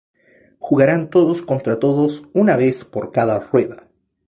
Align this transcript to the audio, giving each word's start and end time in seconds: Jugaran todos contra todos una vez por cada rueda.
Jugaran 0.57 1.11
todos 1.11 1.43
contra 1.43 1.77
todos 1.79 2.23
una 2.33 2.55
vez 2.55 2.83
por 2.85 3.11
cada 3.11 3.37
rueda. 3.37 3.87